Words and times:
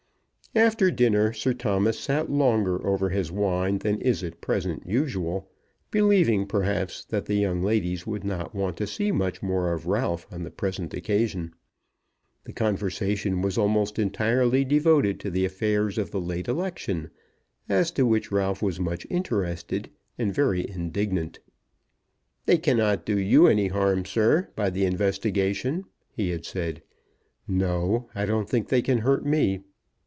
After 0.53 0.91
dinner 0.91 1.31
Sir 1.31 1.53
Thomas 1.53 1.97
sat 1.97 2.29
longer 2.29 2.85
over 2.85 3.07
his 3.07 3.31
wine 3.31 3.77
than 3.77 4.01
is 4.01 4.21
at 4.21 4.41
present 4.41 4.85
usual, 4.85 5.49
believing, 5.91 6.45
perhaps, 6.45 7.05
that 7.05 7.25
the 7.25 7.35
young 7.35 7.63
ladies 7.63 8.05
would 8.05 8.25
not 8.25 8.53
want 8.53 8.75
to 8.75 8.85
see 8.85 9.13
much 9.13 9.41
more 9.41 9.71
of 9.71 9.87
Ralph 9.87 10.27
on 10.29 10.43
the 10.43 10.51
present 10.51 10.93
occasion. 10.93 11.53
The 12.43 12.51
conversation 12.51 13.41
was 13.41 13.57
almost 13.57 13.97
entirely 13.97 14.65
devoted 14.65 15.21
to 15.21 15.29
the 15.31 15.45
affairs 15.45 15.97
of 15.97 16.11
the 16.11 16.19
late 16.19 16.49
election, 16.49 17.11
as 17.69 17.89
to 17.91 18.05
which 18.05 18.29
Ralph 18.29 18.61
was 18.61 18.77
much 18.77 19.07
interested 19.09 19.89
and 20.17 20.33
very 20.35 20.69
indignant. 20.69 21.39
"They 22.45 22.57
cannot 22.57 23.05
do 23.05 23.17
you 23.17 23.47
any 23.47 23.69
harm, 23.69 24.03
sir, 24.03 24.49
by 24.57 24.69
the 24.69 24.83
investigation," 24.83 25.85
he 26.11 26.37
said. 26.43 26.83
"No; 27.47 28.09
I 28.13 28.25
don't 28.25 28.49
think 28.49 28.67
they 28.67 28.81
can 28.81 28.97
hurt 28.97 29.25
me." 29.25 29.61